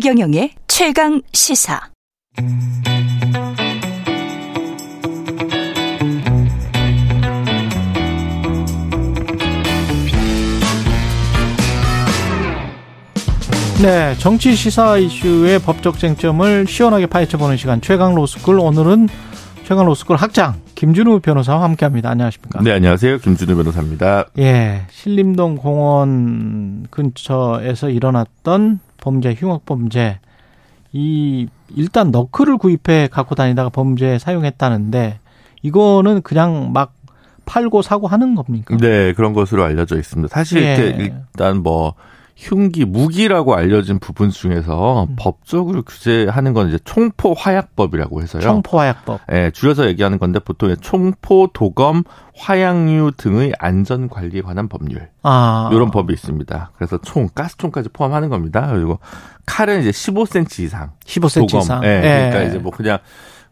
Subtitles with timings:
[0.00, 1.80] 최경영의 최강 시사.
[13.82, 19.08] 네, 정치 시사 이슈의 법적 쟁점을 시원하게 파헤쳐보는 시간 최강 로스쿨 오늘은
[19.64, 22.10] 최강 로스쿨 학장 김준우 변호사와 함께합니다.
[22.10, 22.62] 안녕하십니까?
[22.62, 23.18] 네, 안녕하세요.
[23.18, 24.26] 김준우 변호사입니다.
[24.38, 30.20] 예, 신림동 공원 근처에서 일어났던 범죄, 흉악 범죄.
[30.92, 35.18] 이 일단 너클을 구입해 갖고 다니다가 범죄에 사용했다는데
[35.62, 36.94] 이거는 그냥 막
[37.44, 38.76] 팔고 사고 하는 겁니까?
[38.76, 40.32] 네, 그런 것으로 알려져 있습니다.
[40.32, 40.76] 사실 예.
[41.32, 41.94] 일단 뭐
[42.38, 45.16] 흉기, 무기라고 알려진 부분 중에서 음.
[45.18, 48.40] 법적으로 규제하는 건 이제 총포 화약법이라고 해서요.
[48.40, 49.20] 총포 화약법.
[49.32, 52.04] 예, 네, 줄여서 얘기하는 건데 보통 총포, 도검,
[52.36, 55.08] 화약류 등의 안전 관리에 관한 법률.
[55.24, 55.68] 아.
[55.72, 56.70] 이런 법이 있습니다.
[56.76, 58.68] 그래서 총, 가스총까지 포함하는 겁니다.
[58.72, 59.00] 그리고
[59.44, 60.92] 칼은 이제 15cm 이상.
[61.04, 61.60] 15cm 도검.
[61.60, 61.82] 이상.
[61.82, 62.98] 예, 네, 그러니까 이제 뭐 그냥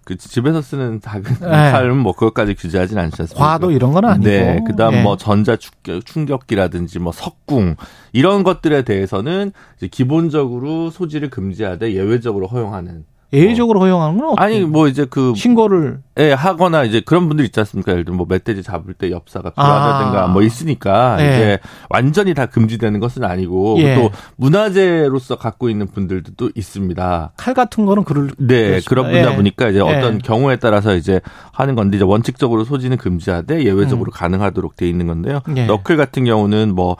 [0.06, 1.72] 그 집에서 쓰는 작은 네.
[1.72, 3.34] 칼은 뭐 그것까지 규제하진 않습니까?
[3.34, 4.24] 과도 이런 건 아니고.
[4.24, 4.62] 네.
[4.64, 5.02] 그다음 네.
[5.02, 5.56] 뭐 전자
[6.04, 7.74] 충격, 기라든지 뭐 석궁
[8.12, 13.04] 이런 것들에 대해서는 이제 기본적으로 소지를 금지하되 예외적으로 허용하는
[13.36, 14.34] 예외적으로 허용하는 건?
[14.38, 17.92] 아니 뭐 이제 그 신고를 예 하거나 이제 그런 분들 있지 않습니까?
[17.92, 20.28] 예를 들면 뭐 멧돼지 잡을 때 엽사가 필요하다든가 아.
[20.28, 21.24] 뭐 있으니까 예.
[21.24, 21.58] 이제
[21.90, 23.96] 완전히 다 금지되는 것은 아니고 예.
[23.96, 27.32] 또 문화재로서 갖고 있는 분들도 또 있습니다.
[27.36, 29.36] 칼 같은 거는 그럴 네 그런 분다 예.
[29.36, 30.18] 보니까 이제 어떤 예.
[30.18, 31.20] 경우에 따라서 이제
[31.52, 34.14] 하는 건데 이제 원칙적으로 소지는 금지하되 예외적으로 음.
[34.14, 35.40] 가능하도록 돼 있는 건데요.
[35.56, 35.66] 예.
[35.66, 36.96] 너클 같은 경우는 뭐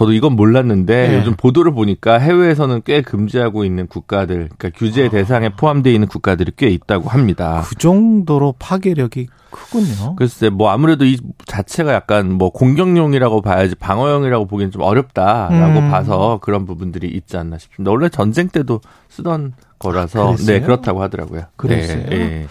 [0.00, 1.18] 저도 이건 몰랐는데 예.
[1.18, 5.10] 요즘 보도를 보니까 해외에서는 꽤 금지하고 있는 국가들 그러니까 규제 아.
[5.10, 7.62] 대상에 포함되어 있는 국가들이 꽤 있다고 합니다.
[7.66, 10.16] 그 정도로 파괴력이 크군요.
[10.16, 15.90] 글쎄, 뭐 아무래도 이 자체가 약간 뭐 공격용이라고 봐야지 방어용이라고 보기엔 좀 어렵다라고 음.
[15.90, 17.90] 봐서 그런 부분들이 있지 않나 싶습니다.
[17.90, 21.42] 원래 전쟁 때도 쓰던 거라서 아, 네 그렇다고 하더라고요.
[21.56, 22.04] 그랬어요.
[22.04, 22.46] 네, 네.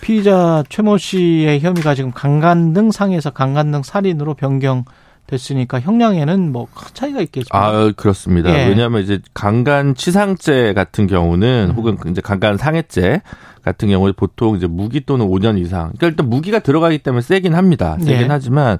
[0.00, 4.86] 피의자 최모 씨의 혐의가 지금 강간등 상에서 강간등 살인으로 변경
[5.26, 7.48] 됐으니까 형량에는 뭐 큰 차이가 있겠죠.
[7.50, 8.50] 아 그렇습니다.
[8.50, 8.68] 예.
[8.68, 11.74] 왜냐하면 이제 강간 치상죄 같은 경우는 음.
[11.76, 13.22] 혹은 이제 강간 상해죄
[13.64, 15.92] 같은 경우에 보통 이제 무기 또는 5년 이상.
[15.96, 17.96] 그러니까 일단 무기가 들어가기 때문에 세긴 합니다.
[17.98, 18.26] 세긴 예.
[18.28, 18.78] 하지만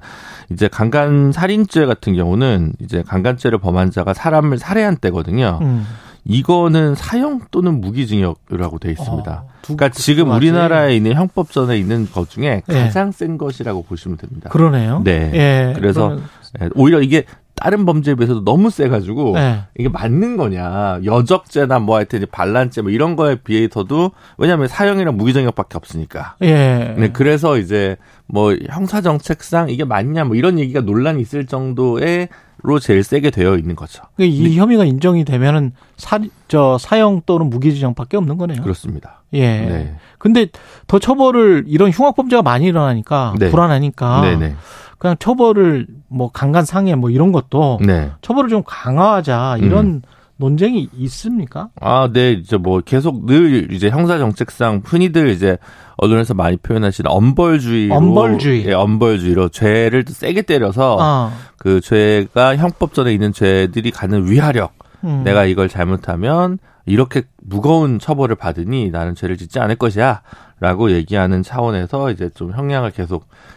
[0.49, 5.59] 이제 강간 살인죄 같은 경우는 이제 강간죄를 범한 자가 사람을 살해한 때거든요.
[5.61, 5.85] 음.
[6.29, 9.31] 이거는 사형 또는 무기징역이라고 돼 있습니다.
[9.31, 12.73] 어, 그러니까 지금 우리나라에 있는 형법전에 있는 것 중에 예.
[12.73, 13.11] 가장 예.
[13.11, 14.49] 센 것이라고 보시면 됩니다.
[14.49, 15.01] 그러네요.
[15.05, 15.31] 네.
[15.33, 15.73] 예.
[15.75, 16.17] 그래서
[16.61, 17.25] 예, 오히려 이게
[17.55, 19.63] 다른 범죄에 비해서도 너무 세가지고 네.
[19.77, 26.35] 이게 맞는 거냐 여적죄나 뭐 하여튼 반란죄 뭐 이런 거에 비해서도 왜냐하면 사형이랑 무기징역밖에 없으니까.
[26.43, 26.95] 예.
[26.97, 27.97] 네, 그래서 이제
[28.27, 32.29] 뭐 형사 정책상 이게 맞냐 뭐 이런 얘기가 논란이 있을 정도의
[32.63, 34.03] 로 제일 세게 되어 있는 거죠.
[34.15, 34.55] 그러니까 이 네.
[34.55, 38.63] 혐의가 인정이 되면은 사, 저 사형 또는 무기징역밖에 없는 거네요.
[38.63, 39.21] 그렇습니다.
[39.33, 39.41] 예.
[39.41, 39.95] 네.
[40.17, 40.47] 근데
[40.87, 43.51] 더 처벌을 이런 흉악범죄가 많이 일어나니까 네.
[43.51, 44.55] 불안하니까 네네.
[44.97, 44.99] 네.
[44.99, 48.11] 그냥 처벌을 뭐 강간 상해 뭐 이런 것도 네.
[48.21, 50.01] 처벌을 좀 강화하자 이런 음.
[50.37, 51.69] 논쟁이 있습니까?
[51.81, 52.31] 아, 네.
[52.33, 55.57] 이제 뭐 계속 늘 이제 형사 정책상 흔히들 이제
[55.97, 58.65] 언론에서 많이 표현하시는 엄벌주의로 엄벌주의.
[58.67, 61.31] 예, 엄벌주의로 죄를 세게 때려서 어.
[61.57, 64.73] 그 죄가 형법전에 있는 죄들이 가는 위하력.
[65.03, 65.23] 음.
[65.23, 72.29] 내가 이걸 잘못하면 이렇게 무거운 처벌을 받으니 나는 죄를 짓지 않을 것이야라고 얘기하는 차원에서 이제
[72.33, 73.56] 좀 형량을 계속 이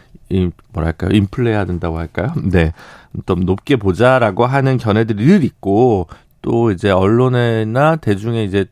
[0.73, 2.33] 뭐랄까요 인플레해야 된다고 할까요?
[2.51, 2.73] 네,
[3.25, 6.07] 좀 높게 보자라고 하는 견해들이 늘 있고
[6.41, 8.65] 또 이제 언론이나 대중의 이제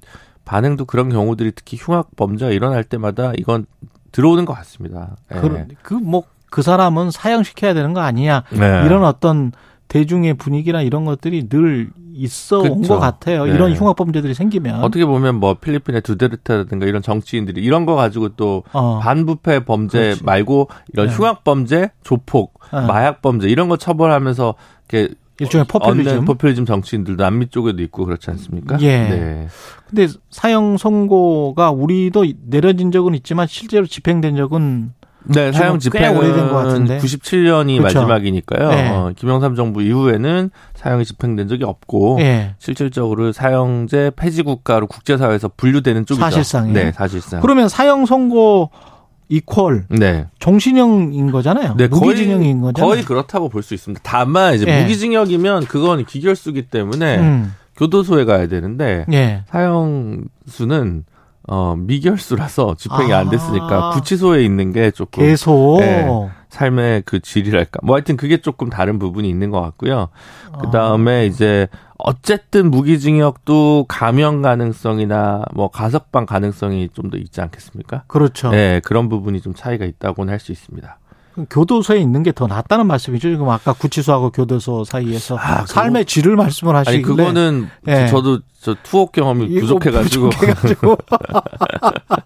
[0.46, 3.66] 반응도 그런 경우들이 특히 흉악 범죄가 일어날 때마다 이건
[4.12, 5.16] 들어오는 것 같습니다.
[5.30, 5.40] 네.
[5.40, 8.84] 그뭐그 그, 뭐, 그 사람은 사형시켜야 되는 거 아니냐 네.
[8.86, 9.52] 이런 어떤
[9.88, 13.46] 대중의 분위기나 이런 것들이 늘 있어 온것 같아요.
[13.46, 13.54] 네.
[13.54, 18.64] 이런 흉악 범죄들이 생기면 어떻게 보면 뭐 필리핀의 두데르테라든가 이런 정치인들이 이런 거 가지고 또
[18.74, 19.00] 어.
[19.00, 20.24] 반부패 범죄 그렇지.
[20.24, 21.14] 말고 이런 네.
[21.14, 22.82] 흉악 범죄, 조폭, 네.
[22.86, 24.56] 마약 범죄 이런 거 처벌하면서
[24.90, 28.78] 이렇게 일종의 포퓰리즘 포퓰리즘 정치인들도 남미 쪽에도 있고 그렇지 않습니까?
[28.82, 28.98] 예.
[28.98, 29.48] 네.
[29.88, 34.94] 근데 사형 선고가 우리도 내려진 적은 있지만 실제로 집행된 적은
[35.26, 36.98] 네, 사형 집행은 오래된 것 같은데.
[37.00, 38.00] 97년이 그렇죠.
[38.00, 38.70] 마지막이니까요.
[38.70, 38.90] 네.
[38.90, 42.56] 어, 김영삼 정부 이후에는 사형이 집행된 적이 없고 네.
[42.60, 46.24] 실질적으로 사형제 폐지 국가로 국제사회에서 분류되는 쪽이죠.
[46.24, 46.72] 사실상.
[46.74, 47.42] 네, 사실상.
[47.42, 48.72] 그러면 사형 선고
[49.28, 50.26] 이퀄 네.
[50.40, 51.76] 정신형인 거잖아요.
[51.78, 52.90] 네, 무기징역인 거잖아요.
[52.90, 54.02] 거의 그렇다고 볼 수 있습니다.
[54.04, 54.82] 다만 이제 네.
[54.82, 57.54] 무기징역이면 그건 기결수기 때문에 음.
[57.78, 59.44] 교도소에 가야 되는데 네.
[59.50, 61.04] 사형수는
[61.52, 63.20] 어, 미결수라서 집행이 아.
[63.20, 66.08] 안 됐으니까 구치소에 있는 게 조금 계속 네,
[66.50, 67.80] 삶의 그 질이랄까.
[67.84, 70.10] 뭐 하여튼 그게 조금 다른 부분이 있는 것 같고요.
[70.62, 71.24] 그 다음에 아.
[71.24, 71.68] 이제
[71.98, 78.04] 어쨌든 무기징역도 감형 가능성이나 뭐 가석방 가능성이 좀 더 있지 않겠습니까?
[78.08, 78.52] 그렇죠.
[78.52, 81.00] 네, 그런 부분이 좀 차이가 있다고는 할 수 있습니다.
[81.50, 83.32] 교도소에 있는 게 더 낫다는 말씀이죠.
[83.32, 88.08] 지금 아까 구치소하고 교도소 사이에서 아, 삶의 질을 말씀을 하시길래 아니 그거는 네.
[88.08, 90.30] 저도 저 투옥 경험이 부족해가지고.
[90.30, 90.98] 부족해가지고.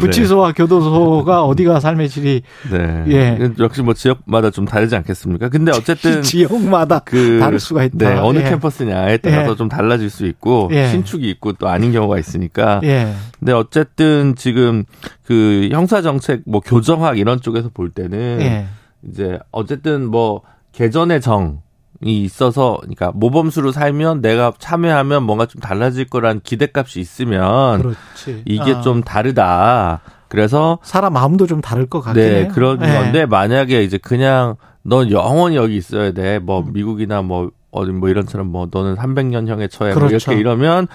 [0.00, 0.52] 구치소와 네.
[0.54, 2.42] 교도소가 어디가 삶의 질이.
[2.70, 3.04] 네.
[3.08, 3.50] 예.
[3.58, 5.48] 역시 뭐 지역마다 좀 다르지 않겠습니까?
[5.48, 6.22] 근데 어쨌든.
[6.22, 7.96] 지역마다 그, 다를 수가 있다.
[7.96, 8.18] 네.
[8.20, 8.44] 어느 예.
[8.44, 9.56] 캠퍼스냐에 따라서 예.
[9.56, 10.68] 좀 달라질 수 있고.
[10.72, 10.88] 예.
[10.88, 12.80] 신축이 있고 또 아닌 경우가 있으니까.
[12.84, 13.12] 예.
[13.38, 14.84] 근데 어쨌든 지금
[15.24, 18.09] 그 형사 정책 뭐 교정학 이런 쪽에서 볼 때는.
[18.18, 18.66] 예.
[19.02, 20.42] 이제 어쨌든 뭐
[20.72, 21.62] 개전의 정.
[22.02, 28.42] 이 있어서 그러니까 모범수로 살면 내가 참여하면 뭔가 좀 달라질 거란 기대값이 있으면 그렇지.
[28.46, 28.80] 이게 아.
[28.80, 30.00] 좀 다르다.
[30.28, 32.48] 그래서 사람 마음도 좀 다를 것 같긴 네, 해요.
[32.54, 32.90] 그런 네.
[32.90, 36.38] 건데 만약에 이제 그냥 넌 영원히 여기 있어야 돼.
[36.38, 36.72] 뭐 음.
[36.72, 40.30] 미국이나 뭐 어디 뭐 이런처럼 뭐 너는 300년 형에 처해 그렇죠.
[40.30, 40.40] 뭐 이렇게.
[40.40, 40.88] 이러면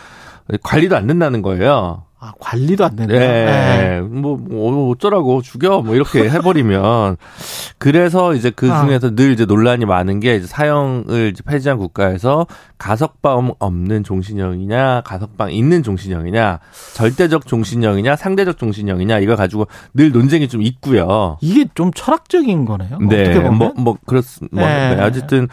[0.63, 2.03] 관리도 안 된다는 거예요.
[2.25, 3.13] 아, 관리도 안 된다.
[3.13, 3.19] 네.
[3.19, 4.01] 네.
[4.01, 7.17] 뭐, 뭐, 어쩌라고 죽여 뭐 이렇게 해버리면
[7.77, 8.83] 그래서 이제 그 아.
[8.83, 9.11] 중에서 아.
[9.11, 12.47] 늘 이제 논란이 많은 게 이제 사형을 이제 폐지한 국가에서
[12.79, 16.59] 가석방 없는 종신형이냐 가석방 있는 종신형이냐
[16.95, 21.37] 절대적 종신형이냐 상대적 종신형이냐 이거 가지고 늘 논쟁이 좀 있고요.
[21.41, 22.97] 이게 좀 철학적인 거네요.
[23.07, 23.37] 네.
[23.49, 24.55] 뭐, 뭐 그렇습니다.
[24.55, 24.95] 뭐, 네.
[24.95, 25.03] 네.
[25.03, 25.47] 어쨌든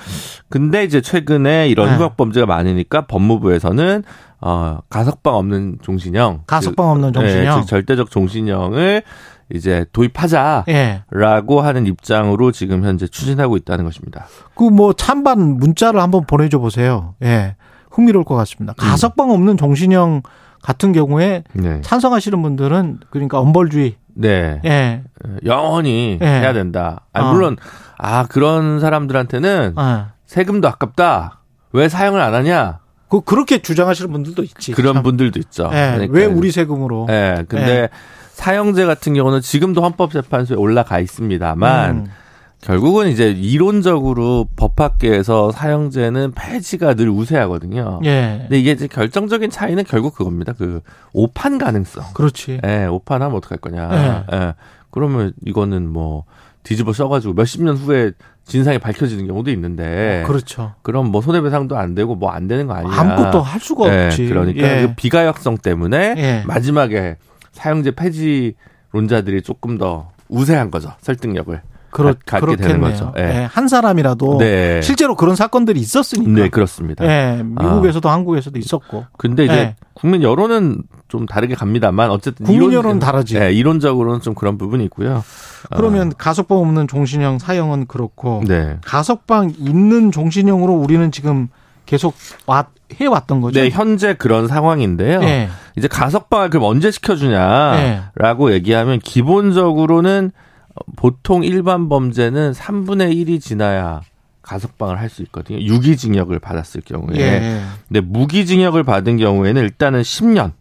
[0.49, 1.97] 근데 이제 최근에 이런 네.
[1.97, 4.05] 흉악 범죄가 많으니까 법무부에서는
[4.43, 6.43] 어, 가석방 없는 종신형.
[6.47, 7.61] 가석방 없는 그, 종신형.
[7.61, 9.03] 네, 절대적 종신형을
[9.55, 11.03] 이제 도입하자라고 예.
[11.63, 14.27] 하는 입장으로 지금 현재 추진하고 있다는 것입니다.
[14.55, 17.15] 그 뭐 찬반 문자를 한번 보내줘 보세요.
[17.23, 17.57] 예.
[17.91, 18.73] 흥미로울 것 같습니다.
[18.73, 18.77] 음.
[18.79, 20.23] 가석방 없는 종신형
[20.63, 21.81] 같은 경우에 네.
[21.83, 23.97] 찬성하시는 분들은 그러니까 엄벌주의.
[24.15, 24.61] 네.
[24.65, 25.03] 예.
[25.45, 26.27] 영원히 예.
[26.27, 27.03] 해야 된다.
[27.13, 27.33] 아, 어.
[27.33, 27.57] 물론
[27.99, 30.07] 아 그런 사람들한테는 어.
[30.27, 31.41] 세금도 아깝다.
[31.73, 32.79] 왜 사용을 안 하냐?
[33.13, 34.73] 그 그렇게 주장하시는 분들도 있지.
[34.73, 35.03] 그런 참.
[35.03, 35.69] 분들도 있죠.
[35.69, 36.15] 네, 그러니까.
[36.15, 37.05] 왜 우리 세금으로?
[37.09, 37.89] 네, 근데 네.
[38.33, 42.07] 사형제 같은 경우는 지금도 헌법재판소에 올라가 있습니다만 음.
[42.63, 48.01] 결국은 이제 이론적으로 법학계에서 사형제는 폐지가 늘 우세하거든요.
[48.05, 48.39] 예.
[48.45, 50.55] 근데 이게 이제 결정적인 차이는 결국 그겁니다.
[50.57, 50.81] 그
[51.13, 52.15] 오판 가능성.
[52.15, 52.61] 그렇지.
[52.65, 54.25] 예, 오판하면 어떡할 거냐.
[54.33, 54.37] 예.
[54.37, 54.55] 예.
[54.91, 56.25] 그러면 이거는 뭐
[56.63, 58.13] 뒤집어 써가지고 몇십 년 후에
[58.45, 60.23] 진상이 밝혀지는 경우도 있는데.
[60.25, 60.75] 어, 그렇죠.
[60.83, 62.93] 그럼 뭐 손해배상도 안 되고 뭐 안 되는 거 아니야.
[62.93, 64.29] 아무것도 할 수가 네, 없지.
[64.29, 64.87] 그러니까 예.
[64.87, 66.43] 그 비가역성 때문에 예.
[66.47, 67.17] 마지막에
[67.53, 70.93] 사형제 폐지론자들이 조금 더 우세한 거죠.
[71.01, 71.61] 설득력을.
[71.93, 73.13] 그렇, 갖게 되는 거죠.
[73.19, 73.23] 예.
[73.23, 73.45] 네.
[73.45, 74.81] 한 사람이라도 네.
[74.83, 76.31] 실제로 그런 사건들이 있었으니까.
[76.31, 77.05] 네, 그렇습니다.
[77.05, 78.15] 예, 미국에서도 아.
[78.15, 79.05] 한국에서도 있었고.
[79.19, 79.77] 근데 이제 예.
[79.93, 83.39] 국민 여론은 좀 다르게 갑니다만 어쨌든 국민 이론, 여론은 다르지.
[83.39, 85.23] 네, 이론적으로는 좀 그런 부분이 있고요.
[85.77, 86.15] 그러면 아.
[86.17, 88.79] 가석방 없는 종신형 사형은 그렇고 네.
[88.85, 91.49] 가석방 있는 종신형으로 우리는 지금
[91.85, 92.15] 계속
[92.47, 93.61] 왔 해왔던 거죠.
[93.61, 95.21] 네, 현재 그런 상황인데요.
[95.21, 95.51] 네.
[95.77, 98.55] 이제 가석방을 그럼 언제 시켜주냐라고 네.
[98.55, 100.33] 얘기하면 기본적으로는
[100.97, 104.01] 보통 일반 범죄는 3분의 1이 지나야
[104.43, 105.59] 가석방을 할 수 있거든요.
[105.61, 107.19] 유기징역을 받았을 경우에.
[107.19, 107.61] 예.
[107.89, 110.53] 근데 무기징역을 받은 경우에는 일단은 10년.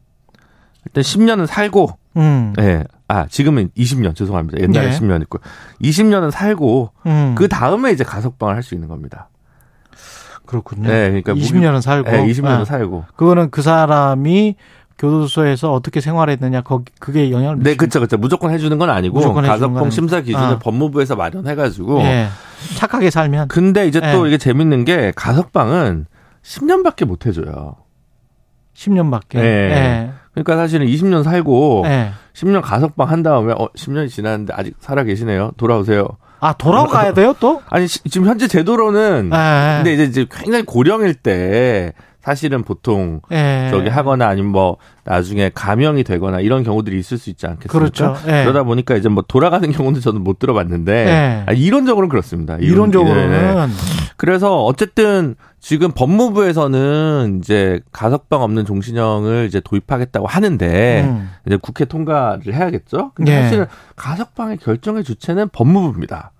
[0.86, 2.54] 일단 10년은 살고, 음.
[2.60, 2.84] 예.
[3.08, 4.60] 아, 지금은 20년, 죄송합니다.
[4.62, 4.92] 옛날에 예.
[4.92, 5.40] 10년 있고.
[5.82, 7.36] 20년은 살고, 음.
[7.36, 9.30] 그 다음에 이제 가석방을 할 수 있는 겁니다.
[10.46, 10.90] 그렇군요.
[10.90, 12.12] 네, 그러니까 20년은 살고.
[12.12, 12.66] 네, 20년은 아.
[12.66, 13.06] 살고.
[13.16, 14.56] 그거는 그 사람이
[15.02, 18.18] 교도소에서 어떻게 생활했느냐 거기 그게 영향을 네, 그렇죠, 그렇죠.
[18.18, 20.60] 무조건 해주는 건 아니고 가석방 심사 기준을 아.
[20.60, 22.28] 법무부에서 마련해가지고 네.
[22.76, 23.48] 착하게 살면.
[23.48, 24.14] 근데 이제 네.
[24.14, 26.06] 또 이게 재밌는 게 가석방은
[26.44, 27.78] 10년밖에 못 해줘요.
[28.76, 29.34] 10년밖에.
[29.40, 29.42] 네.
[29.42, 30.14] 네.
[30.34, 32.12] 그러니까 사실은 20년 살고 네.
[32.34, 35.52] 10년 가석방 한 다음에 어 10년이 지났는데 아직 살아 계시네요.
[35.58, 36.08] 돌아오세요.
[36.40, 37.62] 아 돌아가야 돼요 또?
[37.70, 39.82] 아니 지금 현재 제도로는 네.
[39.84, 43.68] 근데 이제 굉장히 고령일 때 사실은 보통 예.
[43.72, 47.78] 저기 하거나 아니면 뭐 나중에 감형이 되거나 이런 경우들이 있을 수 있지 않겠습니까?
[47.78, 48.16] 그렇죠.
[48.28, 48.44] 예.
[48.44, 51.44] 그러다 보니까 이제 뭐 돌아가는 경우는 저는 못 들어봤는데 예.
[51.48, 52.58] 아, 이론적으로는 그렇습니다.
[52.60, 53.74] 이론 적으로는 네.
[54.18, 61.30] 그래서 어쨌든 지금 법무부에서는 이제 가석방 없는 종신형을 이제 도입하겠다고 하는데 음.
[61.48, 63.12] 이제 국회 통과를 해야겠죠.
[63.16, 63.42] 근데 예.
[63.44, 66.32] 사실 가석방의 결정의 주체는 법무부입니다.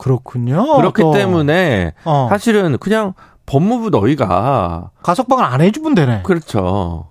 [0.00, 0.76] 그렇군요.
[0.76, 1.12] 그렇기 또.
[1.12, 2.26] 때문에 어.
[2.30, 3.12] 사실은 그냥
[3.50, 6.22] 법무부 너희가 가석방을 안 해주면 되네.
[6.22, 7.06] 그렇죠.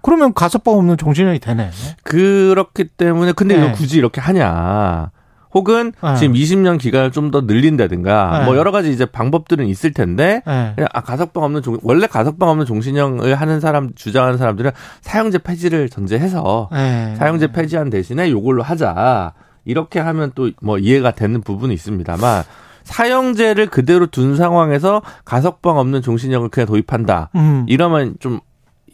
[0.00, 1.70] 그러면 가석방 없는 종신형이 되네.
[2.04, 3.66] 그렇기 때문에 근데 네.
[3.66, 5.10] 이거 굳이 이렇게 하냐?
[5.54, 6.16] 혹은 네.
[6.16, 8.44] 지금 20년 기간을 좀 더 늘린다든가 네.
[8.46, 10.72] 뭐 여러 가지 이제 방법들은 있을 텐데 네.
[10.74, 14.70] 그냥 아 가석방 없는 종 원래 가석방 없는 종신형을 하는 사람 주장하는 사람들은
[15.02, 17.14] 사형제 폐지를 전제해서 네.
[17.16, 19.34] 사형제 폐지한 대신에 요걸로 하자
[19.66, 22.44] 이렇게 하면 또 뭐 이해가 되는 부분이 있습니다만
[22.88, 27.30] 사형제를 그대로 둔 상황에서 가석방 없는 종신형을 그냥 도입한다.
[27.36, 27.64] 음.
[27.68, 28.40] 이러면 좀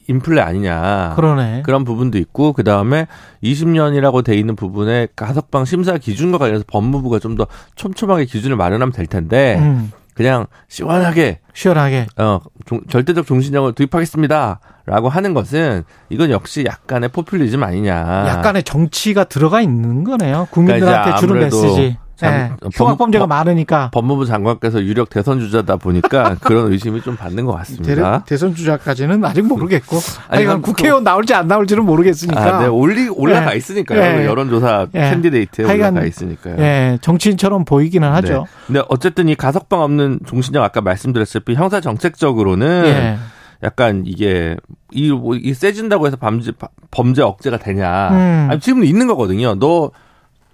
[0.09, 1.15] 인플레 아니냐.
[1.17, 1.63] 그러네.
[1.65, 3.07] 그런 부분도 있고 그 다음에
[3.43, 7.47] 20년이라고 돼 있는 부분에 가석방 심사 기준과 관련해서 법무부가 좀 더
[7.77, 9.91] 촘촘하게 기준을 마련하면 될 텐데 음.
[10.15, 18.27] 그냥 시원하게 시원하게 어 종, 절대적 종신형을 도입하겠습니다라고 하는 것은 이건 역시 약간의 포퓰리즘 아니냐.
[18.29, 20.49] 약간의 정치가 들어가 있는 거네요.
[20.51, 21.97] 국민들한테 그러니까 주는 메시지.
[22.21, 22.53] 네.
[22.73, 28.25] 흉악범죄가 많으니까 법무부 장관께서 유력 대선 주자다 보니까 그런 의심이 좀 받는 것 같습니다.
[28.25, 32.59] 대, 선 주자까지는 아직 모르겠고, 아니, 그 국회의원 나올지 안 나올지는 모르겠으니까.
[32.59, 33.57] 아, 네, 올리 올라가 네.
[33.57, 34.01] 있으니까요.
[34.01, 34.27] 네.
[34.27, 35.11] 여론조사 네.
[35.11, 36.57] candidate에 올라가 있으니까요.
[36.57, 38.15] 네, 정치인처럼 보이기는 네.
[38.15, 38.47] 하죠.
[38.67, 43.19] 근데 어쨌든 이 가석방 없는 종신형 아까 말씀드렸을피 형사 정책적으로는.
[43.63, 44.57] 약간 이게
[44.91, 46.53] 이, 뭐, 이 세진다고 해서 범죄
[46.91, 48.11] 범죄 억제가 되냐?
[48.11, 48.49] 음.
[48.51, 49.55] 아니 지금 있는 거거든요.
[49.55, 49.91] 너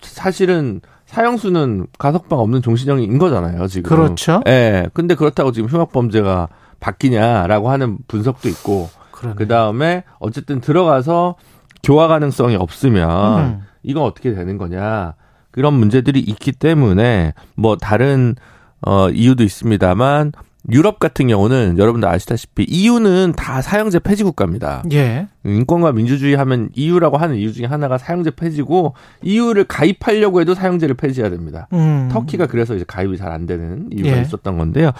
[0.00, 3.88] 사실은 사형수는 가석방 없는 종신형인 거잖아요, 지금.
[3.88, 4.42] 그렇죠.
[4.46, 4.50] 예.
[4.50, 6.48] 네, 근데 그렇다고 지금 흉악범죄가
[6.78, 8.88] 바뀌냐라고 하는 분석도 있고.
[9.36, 11.34] 그 다음에 어쨌든 들어가서
[11.82, 13.60] 교화 가능성이 없으면 음.
[13.82, 15.14] 이건 어떻게 되는 거냐.
[15.50, 18.36] 그런 문제들이 있기 때문에 뭐 다른
[18.80, 20.32] 어 이유도 있습니다만
[20.72, 24.82] 유럽 같은 경우는 여러분들 아시다시피 EU는 다 사형제 폐지 국가입니다.
[24.92, 25.26] 예.
[25.44, 31.30] 인권과 민주주의 하면 EU라고 하는 이유 중에 하나가 사형제 폐지고 EU를 가입하려고 해도 사형제를 폐지해야
[31.30, 31.66] 됩니다.
[31.72, 32.08] 음.
[32.12, 34.22] 터키가 그래서 이제 가입이 잘 안 되는 이유가 예.
[34.22, 34.90] 있었던 건데요.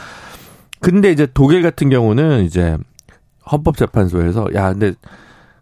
[0.80, 2.78] 근데 이제 독일 같은 경우는 이제
[3.50, 4.92] 헌법재판소에서 야, 근데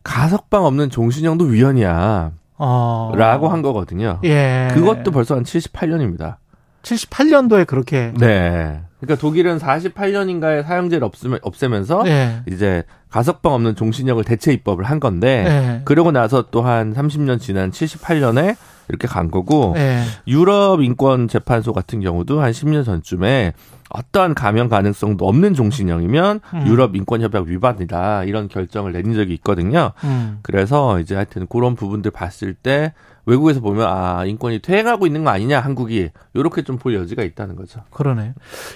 [0.04, 2.32] 가석방 없는 종신형도 위헌이야.
[2.58, 3.12] 어.
[3.14, 4.20] 라고 한 거거든요.
[4.24, 4.68] 예.
[4.72, 6.36] 그것도 벌써 한 78년입니다.
[6.82, 8.12] 78년도에 그렇게.
[8.18, 8.80] 네.
[9.00, 12.42] 그러니까 독일은 48년인가에 사형제를 없으면, 없애면서 네.
[12.48, 15.82] 이제 가석방 없는 종신형을 대체 입법을 한 건데 네.
[15.84, 18.56] 그러고 나서 또 한 30년 지난 78년에
[18.88, 20.02] 이렇게 간 거고 네.
[20.26, 23.52] 유럽 인권 재판소 같은 경우도 한 10년 전쯤에
[23.90, 26.66] 어떠한 감형 가능성도 없는 종신형이면 음.
[26.66, 29.92] 유럽 인권 협약 위반이다 이런 결정을 내린 적이 있거든요.
[30.04, 30.38] 음.
[30.42, 32.92] 그래서 이제 하여튼 그런 부분들 봤을 때
[33.24, 37.80] 외국에서 보면 아 인권이 퇴행하고 있는 거 아니냐 한국이 이렇게 좀 볼 여지가 있다는 거죠.
[37.90, 38.32] 그러네요.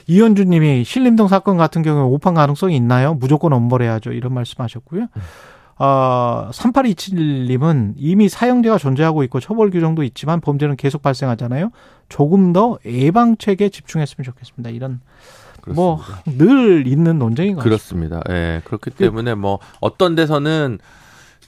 [0.08, 3.14] 이현주님이 신림동 사건 같은 경우에 오판 가능성이 있나요?
[3.14, 4.12] 무조건 엄벌해야죠.
[4.22, 5.00] 이런 말씀하셨고요.
[5.02, 5.22] 음.
[5.78, 11.70] 어, 3827님은 이미 사형제가 존재하고 있고 처벌 규정도 있지만 범죄는 계속 발생하잖아요.
[12.08, 14.70] 조금 더 예방책에 집중했으면 좋겠습니다.
[14.70, 15.00] 이런
[15.74, 18.20] 뭐 늘 있는 논쟁인 것 같습니다.
[18.20, 18.22] 그렇습니다.
[18.28, 18.32] 예.
[18.32, 20.78] 네, 그렇기 때문에 뭐 어떤 데서는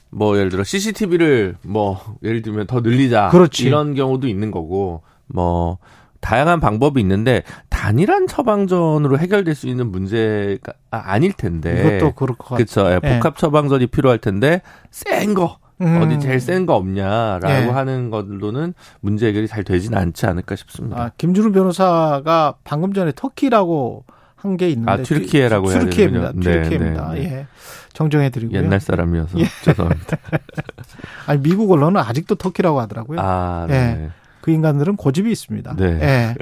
[0.09, 3.67] 뭐 예를 들어 CCTV를 뭐 예를 들면 더 늘리자 그렇지.
[3.67, 5.77] 이런 경우도 있는 거고 뭐
[6.25, 12.65] 다양한 방법이 있는데 단일한 처방전으로 해결될 수 있는 문제가 아닐 텐데 이것도 그럴 것 같아요.
[12.65, 12.89] 그렇죠.
[12.91, 15.59] 예, 복합 처방전이 필요할 텐데 센 거.
[15.81, 16.01] 음.
[16.01, 17.69] 어디 제일 센 거 없냐라고 네.
[17.69, 20.99] 하는 것로는 문제 해결이 잘 되지는 않지 않을까 싶습니다.
[20.99, 24.05] 아, 김준우 변호사가 방금 전에 터키라고
[24.35, 26.31] 한 게 있는데 아, 튀르키예라고 해야 튀르키예입니다.
[26.39, 27.11] 튀르키예입니다.
[27.13, 27.35] 네, 네, 네.
[27.35, 27.47] 예.
[27.93, 28.57] 정정해 드리고요.
[28.57, 29.45] 옛날 사람이어서 예.
[29.63, 30.17] 죄송합니다.
[31.27, 33.19] 아니 미국 언론은 아직도 터키라고 하더라고요.
[33.21, 33.75] 아, 네.
[34.05, 34.09] 예.
[34.45, 35.75] 그 인간들은 고집이 있습니다.
[35.75, 35.85] 네.
[36.03, 36.35] 예.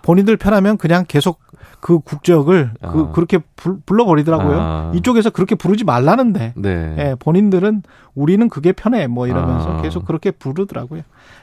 [0.00, 1.38] 본인들 편하면 그냥 계속
[1.80, 2.92] 그 국적을 그, 아.
[2.92, 4.56] 그 그렇게 불, 불러버리더라고요.
[4.58, 4.92] 아.
[4.94, 6.96] 이쪽에서 그렇게 부르지 말라는데 네.
[6.98, 7.82] 예, 본인들은
[8.14, 9.82] 우리는 그게 편해 뭐 이러면서 아.
[9.82, 11.02] 계속 그렇게 부르더라고요.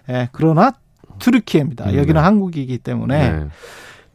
[0.09, 0.71] 예, 그러나
[1.19, 1.91] 투르키예입니다.
[1.91, 2.19] 음, 여기는 네.
[2.19, 3.47] 한국이기 때문에 네.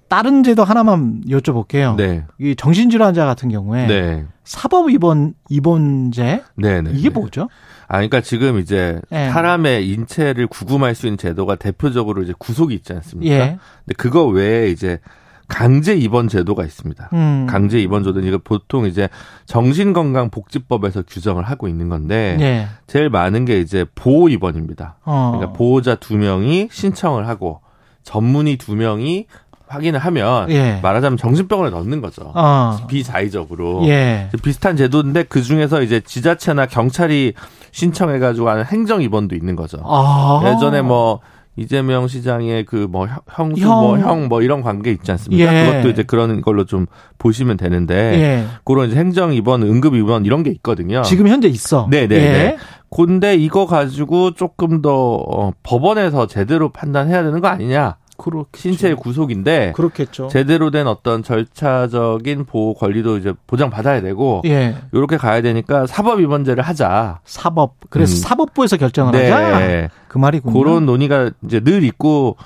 [0.09, 1.95] 다른 제도 하나만 여쭤볼게요.
[1.95, 2.25] 네.
[2.41, 4.27] 이 정신질환자 같은 경우에 네.
[4.43, 7.15] 사법 입원 입원제 네, 네 이게 네.
[7.15, 7.49] 뭐죠?
[7.89, 9.29] 아, 그러니까 지금 이제 예.
[9.31, 13.35] 사람의 인체를 구금할 수 있는 제도가 대표적으로 이제 구속이 있지 않습니까?
[13.35, 13.59] 예.
[13.85, 14.99] 근데 그거 외에 이제
[15.47, 17.11] 강제 입원 제도가 있습니다.
[17.13, 17.47] 음.
[17.49, 19.09] 강제 입원 제도는 이거 보통 이제
[19.47, 22.67] 정신건강복지법에서 규정을 하고 있는 건데 예.
[22.87, 24.97] 제일 많은 게 이제 보호 입원입니다.
[25.05, 25.33] 어.
[25.35, 27.61] 그러니까 보호자 두 명이 신청을 하고
[28.05, 29.27] 전문의 두 명이
[29.75, 30.79] 확인을 하면 예.
[30.83, 32.33] 말하자면 정신병원에 넣는 거죠.
[32.35, 32.79] 어.
[32.89, 34.31] 비자의적으로 예.
[34.43, 37.35] 비슷한 제도인데 그 중에서 이제 지자체나 경찰이
[37.73, 39.79] 신청해가지고 하는 행정 입원도 있는 거죠.
[39.85, 40.43] 아.
[40.45, 41.21] 예전에 뭐
[41.57, 45.55] 이재명 시장의 그 뭐 형수 뭐형뭐 이런 관계 있지 않습니까?
[45.55, 45.67] 예.
[45.67, 46.87] 그것도 이제 그런 걸로 좀
[47.19, 48.45] 보시면 되는데 예.
[48.65, 51.03] 그런 이제 행정 입원, 응급 입원 이런 게 있거든요.
[51.03, 51.89] 지금 현재 있어.
[51.91, 52.21] 네, 네, 예.
[52.21, 52.57] 네.
[52.95, 57.97] 근데 이거 가지고 조금 더 어, 법원에서 제대로 판단해야 되는 거 아니냐?
[58.17, 58.61] 그렇겠죠.
[58.61, 60.29] 신체의 구속인데 그렇겠죠.
[60.29, 64.77] 제대로 된 어떤 절차적인 보호 권리도 이제 보장 받아야 되고 예.
[64.93, 67.21] 이렇게 가야 되니까 사법 위반제를 하자.
[67.25, 68.19] 사법 그래서 음.
[68.19, 69.31] 사법부에서 결정을 네.
[69.31, 69.89] 하자.
[70.09, 70.59] 그 말이군요.
[70.59, 72.37] 그런 논의가 이제 늘 있고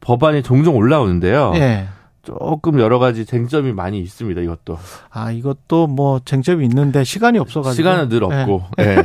[0.00, 1.52] 법안이 종종 올라오는데요.
[1.56, 1.88] 예.
[2.22, 4.40] 조금 여러 가지 쟁점이 많이 있습니다.
[4.40, 4.78] 이것도.
[5.10, 8.62] 아 이것도 뭐 쟁점이 있는데 시간이 없어가지고 시간은 늘 없고.
[8.78, 8.84] 예.
[8.84, 9.02] 네.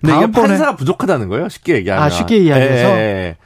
[0.00, 1.48] 근데 이게 판사가 부족하다는 거예요.
[1.48, 2.04] 쉽게 얘기하면.
[2.04, 2.88] 아 쉽게 이야기해서.
[2.88, 3.36] 예.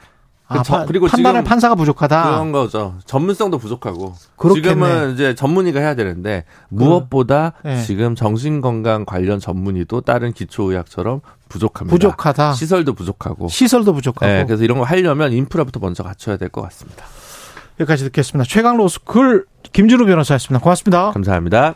[0.59, 2.23] 아, 저, 그리고 판단할 판사가 부족하다.
[2.23, 2.95] 그런 거죠.
[3.05, 4.13] 전문성도 부족하고.
[4.37, 4.61] 그렇겠네.
[4.69, 7.81] 지금은 이제 전문의가 해야 되는데 무엇보다 네.
[7.83, 11.93] 지금 정신건강 관련 전문의도 다른 기초의학처럼 부족합니다.
[11.93, 12.53] 부족하다.
[12.53, 13.47] 시설도 부족하고.
[13.47, 14.25] 시설도 부족하고.
[14.31, 17.05] 네, 그래서 이런 거 하려면 인프라부터 먼저 갖춰야 될 것 같습니다.
[17.79, 18.47] 여기까지 듣겠습니다.
[18.49, 20.63] 최강 로스쿨 김준우 변호사였습니다.
[20.63, 21.11] 고맙습니다.
[21.11, 21.75] 감사합니다.